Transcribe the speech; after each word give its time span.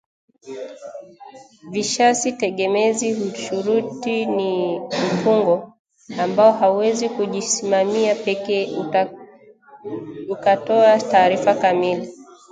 Vishasi 1.73 2.29
tegemezi 2.41 3.07
shuruti 3.43 4.25
ni 4.25 4.53
utungo 5.07 5.73
ambao 6.17 6.51
hauwezi 6.51 7.09
kujisimamia 7.09 8.15
pekee 8.15 8.77
ukatoa 10.29 10.97
taarifa 11.01 11.53
kamili 11.55 12.13